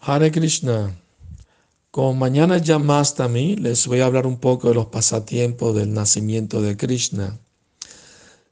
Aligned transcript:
Hare 0.00 0.30
Krishna. 0.30 0.96
Como 1.90 2.14
mañana 2.14 2.56
es 2.56 2.62
Jamastami, 2.62 3.56
les 3.56 3.86
voy 3.86 4.00
a 4.00 4.06
hablar 4.06 4.26
un 4.26 4.38
poco 4.38 4.68
de 4.68 4.74
los 4.74 4.86
pasatiempos 4.86 5.74
del 5.74 5.92
nacimiento 5.92 6.62
de 6.62 6.76
Krishna. 6.76 7.38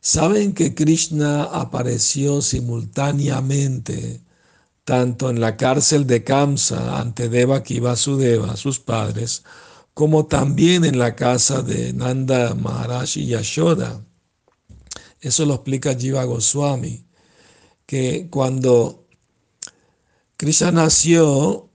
Saben 0.00 0.52
que 0.54 0.74
Krishna 0.74 1.44
apareció 1.44 2.42
simultáneamente 2.42 4.20
tanto 4.84 5.30
en 5.30 5.40
la 5.40 5.56
cárcel 5.56 6.06
de 6.06 6.24
Kamsa 6.24 7.00
ante 7.00 7.28
Devaki 7.28 7.80
Vasudeva, 7.80 8.56
sus 8.56 8.80
padres, 8.80 9.44
como 9.94 10.26
también 10.26 10.84
en 10.84 10.98
la 10.98 11.14
casa 11.14 11.62
de 11.62 11.92
Nanda 11.92 12.54
Maharaj 12.54 13.16
y 13.16 13.26
Yashoda. 13.26 14.04
Eso 15.20 15.46
lo 15.46 15.54
explica 15.54 15.94
Jiva 15.94 16.24
Goswami, 16.24 17.04
que 17.86 18.28
cuando 18.30 19.05
Krishna 20.36 20.70
nació, 20.70 21.70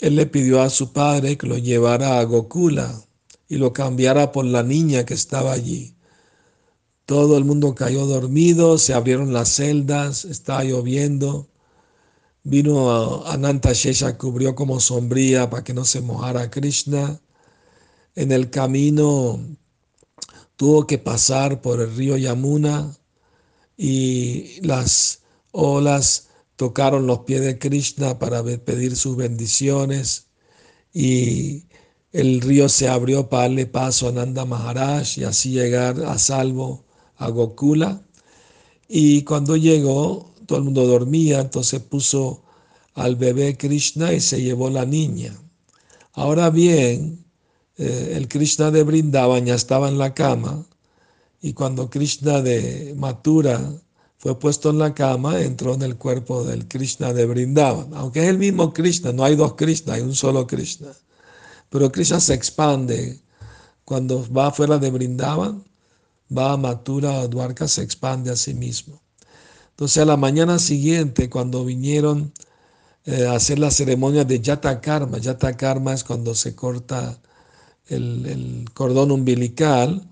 él 0.00 0.16
le 0.16 0.26
pidió 0.26 0.60
a 0.60 0.68
su 0.68 0.92
padre 0.92 1.38
que 1.38 1.46
lo 1.46 1.56
llevara 1.56 2.18
a 2.18 2.24
Gokula 2.24 3.02
y 3.48 3.56
lo 3.56 3.72
cambiara 3.72 4.32
por 4.32 4.44
la 4.44 4.62
niña 4.62 5.06
que 5.06 5.14
estaba 5.14 5.52
allí. 5.52 5.96
Todo 7.06 7.38
el 7.38 7.44
mundo 7.44 7.74
cayó 7.74 8.04
dormido, 8.06 8.76
se 8.76 8.92
abrieron 8.92 9.32
las 9.32 9.48
celdas, 9.48 10.26
estaba 10.26 10.64
lloviendo. 10.64 11.48
Vino 12.42 13.24
Ananta 13.26 13.72
Shesha, 13.72 14.18
cubrió 14.18 14.54
como 14.54 14.78
sombría 14.80 15.48
para 15.48 15.64
que 15.64 15.72
no 15.72 15.84
se 15.84 16.02
mojara 16.02 16.50
Krishna. 16.50 17.20
En 18.14 18.30
el 18.30 18.50
camino 18.50 19.40
tuvo 20.56 20.86
que 20.86 20.98
pasar 20.98 21.62
por 21.62 21.80
el 21.80 21.96
río 21.96 22.16
Yamuna 22.16 22.94
y 23.76 24.60
las 24.62 25.22
olas 25.52 26.26
tocaron 26.56 27.06
los 27.06 27.20
pies 27.20 27.42
de 27.42 27.58
Krishna 27.58 28.18
para 28.18 28.42
pedir 28.42 28.96
sus 28.96 29.16
bendiciones 29.16 30.26
y 30.92 31.64
el 32.12 32.40
río 32.40 32.68
se 32.68 32.88
abrió 32.88 33.28
para 33.28 33.42
darle 33.42 33.66
paso 33.66 34.08
a 34.08 34.12
Nanda 34.12 34.46
Maharaj 34.46 35.18
y 35.18 35.24
así 35.24 35.50
llegar 35.50 36.02
a 36.02 36.18
salvo 36.18 36.86
a 37.16 37.28
Gokula. 37.28 38.02
Y 38.88 39.22
cuando 39.22 39.56
llegó, 39.56 40.32
todo 40.46 40.58
el 40.58 40.64
mundo 40.64 40.86
dormía, 40.86 41.40
entonces 41.40 41.80
puso 41.82 42.42
al 42.94 43.16
bebé 43.16 43.56
Krishna 43.58 44.14
y 44.14 44.20
se 44.20 44.40
llevó 44.40 44.70
la 44.70 44.86
niña. 44.86 45.36
Ahora 46.14 46.48
bien, 46.48 47.26
eh, 47.76 48.14
el 48.16 48.28
Krishna 48.28 48.70
de 48.70 48.82
Brindavan 48.82 49.44
ya 49.44 49.54
estaba 49.54 49.88
en 49.88 49.98
la 49.98 50.14
cama 50.14 50.64
y 51.42 51.52
cuando 51.52 51.90
Krishna 51.90 52.40
de 52.40 52.94
Mathura 52.96 53.60
fue 54.26 54.40
puesto 54.40 54.70
en 54.70 54.80
la 54.80 54.92
cama, 54.92 55.40
entró 55.40 55.74
en 55.74 55.82
el 55.82 55.94
cuerpo 55.94 56.42
del 56.42 56.66
Krishna 56.66 57.12
de 57.12 57.26
Brindavan. 57.26 57.94
Aunque 57.94 58.24
es 58.24 58.28
el 58.28 58.38
mismo 58.38 58.72
Krishna, 58.72 59.12
no 59.12 59.22
hay 59.22 59.36
dos 59.36 59.54
Krishna, 59.54 59.94
hay 59.94 60.02
un 60.02 60.16
solo 60.16 60.48
Krishna. 60.48 60.88
Pero 61.70 61.92
Krishna 61.92 62.18
se 62.18 62.34
expande 62.34 63.20
cuando 63.84 64.26
va 64.32 64.50
fuera 64.50 64.78
de 64.78 64.90
Brindavan, 64.90 65.62
va 66.36 66.54
a 66.54 66.56
Mathura 66.56 67.20
o 67.20 67.28
Dwarka, 67.28 67.68
se 67.68 67.82
expande 67.82 68.32
a 68.32 68.36
sí 68.36 68.52
mismo. 68.52 69.00
Entonces 69.70 70.02
a 70.02 70.04
la 70.04 70.16
mañana 70.16 70.58
siguiente, 70.58 71.30
cuando 71.30 71.64
vinieron 71.64 72.32
eh, 73.04 73.28
a 73.28 73.34
hacer 73.34 73.60
la 73.60 73.70
ceremonia 73.70 74.24
de 74.24 74.40
Yata 74.40 74.80
Karma, 74.80 75.18
Yata 75.18 75.56
Karma 75.56 75.94
es 75.94 76.02
cuando 76.02 76.34
se 76.34 76.56
corta 76.56 77.16
el 77.86 78.64
cordón 78.74 79.12
umbilical, 79.12 80.02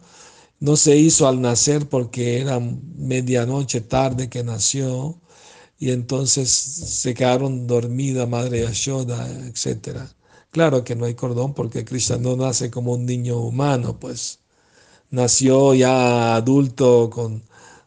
no 0.65 0.77
se 0.77 0.97
hizo 0.97 1.29
al 1.29 1.43
nacer 1.43 1.89
porque 1.91 2.41
era 2.41 2.59
medianoche 2.59 3.83
tarde 3.83 4.31
que 4.31 4.43
nació 4.43 5.21
y 5.79 5.91
entonces 5.91 6.49
se 6.51 7.13
quedaron 7.15 7.67
dormida 7.67 8.27
madre 8.27 8.63
Yashoda, 8.63 9.29
etc. 9.47 10.09
Claro 10.51 10.83
que 10.83 10.97
no 10.97 11.05
hay 11.05 11.15
cordón 11.15 11.53
porque 11.55 11.85
Krishna 11.85 12.17
no 12.17 12.37
nace 12.37 12.71
como 12.71 12.93
un 12.93 13.05
niño 13.05 13.41
humano, 13.41 13.99
pues 14.01 14.41
nació 15.11 15.75
ya 15.75 16.37
adulto 16.37 17.11
con 17.11 17.43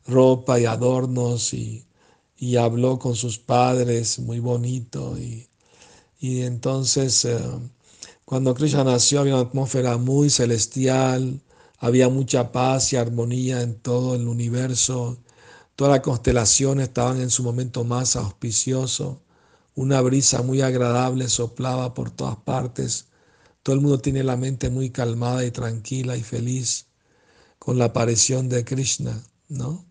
ropa 0.05 0.59
y 0.59 0.65
adornos 0.65 1.53
y, 1.55 1.85
y 2.38 2.57
habló 2.57 2.99
con 2.99 3.15
sus 3.15 3.39
padres 3.39 4.19
muy 4.19 4.39
bonito 4.39 5.17
y, 5.17 5.47
y 6.19 6.41
entonces 6.44 7.25
eh, 7.25 7.39
cuando 8.25 8.53
Krishna 8.55 8.83
nació 8.83 9.21
había 9.21 9.35
una 9.35 9.44
atmósfera 9.49 9.97
muy 9.97 10.29
celestial, 10.29 11.41
había 11.77 12.09
mucha 12.09 12.51
paz 12.51 12.93
y 12.93 12.95
armonía 12.97 13.61
en 13.61 13.75
todo 13.75 14.15
el 14.15 14.27
universo, 14.27 15.17
todas 15.75 15.91
las 15.93 16.01
constelaciones 16.01 16.88
estaban 16.88 17.21
en 17.21 17.29
su 17.29 17.43
momento 17.43 17.83
más 17.83 18.15
auspicioso, 18.15 19.21
una 19.75 20.01
brisa 20.01 20.41
muy 20.41 20.61
agradable 20.61 21.29
soplaba 21.29 21.93
por 21.93 22.09
todas 22.11 22.38
partes, 22.38 23.07
todo 23.63 23.75
el 23.75 23.81
mundo 23.81 23.99
tiene 23.99 24.23
la 24.23 24.38
mente 24.38 24.69
muy 24.69 24.89
calmada 24.89 25.45
y 25.45 25.51
tranquila 25.51 26.15
y 26.17 26.23
feliz 26.23 26.88
con 27.59 27.77
la 27.77 27.85
aparición 27.85 28.49
de 28.49 28.63
Krishna, 28.63 29.21
¿no? 29.49 29.85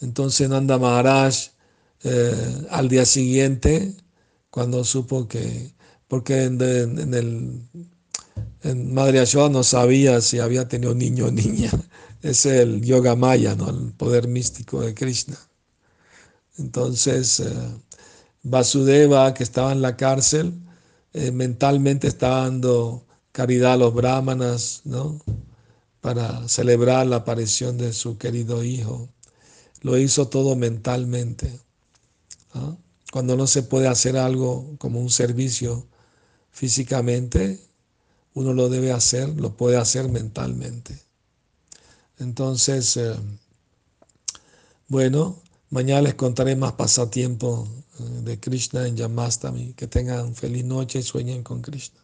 Entonces 0.00 0.48
Nanda 0.48 0.78
Maharaj 0.78 1.34
eh, 2.04 2.66
al 2.70 2.88
día 2.88 3.04
siguiente, 3.04 3.94
cuando 4.50 4.84
supo 4.84 5.26
que, 5.26 5.74
porque 6.06 6.44
en, 6.44 6.60
el 7.14 7.68
Madre 8.62 9.20
Ashoda 9.20 9.48
no 9.48 9.62
sabía 9.62 10.20
si 10.20 10.38
había 10.40 10.68
tenido 10.68 10.94
niño 10.94 11.26
o 11.26 11.30
niña, 11.30 11.70
es 12.22 12.46
el 12.46 12.82
yoga 12.82 13.14
maya, 13.16 13.54
¿no? 13.54 13.70
el 13.70 13.92
poder 13.92 14.28
místico 14.28 14.80
de 14.80 14.94
Krishna. 14.94 15.36
Entonces, 16.58 17.40
eh, 17.40 17.52
Vasudeva, 18.42 19.32
que 19.34 19.44
estaba 19.44 19.72
en 19.72 19.82
la 19.82 19.96
cárcel, 19.96 20.54
eh, 21.12 21.30
mentalmente 21.30 22.08
estaba 22.08 22.42
dando 22.42 23.06
caridad 23.32 23.74
a 23.74 23.76
los 23.76 23.94
brahmanas, 23.94 24.82
¿no? 24.84 25.20
para 26.00 26.48
celebrar 26.48 27.06
la 27.06 27.16
aparición 27.16 27.76
de 27.76 27.92
su 27.92 28.18
querido 28.18 28.64
hijo. 28.64 29.08
Lo 29.82 29.98
hizo 29.98 30.28
todo 30.28 30.56
mentalmente. 30.56 31.60
Cuando 33.12 33.36
no 33.36 33.46
se 33.46 33.62
puede 33.62 33.88
hacer 33.88 34.16
algo 34.16 34.74
como 34.78 35.00
un 35.00 35.10
servicio 35.10 35.86
físicamente, 36.50 37.60
uno 38.38 38.52
lo 38.52 38.68
debe 38.68 38.92
hacer, 38.92 39.28
lo 39.30 39.56
puede 39.56 39.76
hacer 39.76 40.08
mentalmente. 40.08 40.96
Entonces, 42.18 42.96
eh, 42.96 43.16
bueno, 44.86 45.42
mañana 45.70 46.02
les 46.02 46.14
contaré 46.14 46.54
más 46.54 46.72
pasatiempo 46.74 47.68
de 47.98 48.38
Krishna 48.38 48.86
en 48.86 48.96
Yamastami. 48.96 49.72
Que 49.74 49.88
tengan 49.88 50.34
feliz 50.36 50.64
noche 50.64 51.00
y 51.00 51.02
sueñen 51.02 51.42
con 51.42 51.62
Krishna. 51.62 51.96